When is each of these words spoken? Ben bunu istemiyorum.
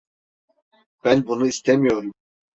Ben 1.03 1.27
bunu 1.27 1.47
istemiyorum. 1.47 2.13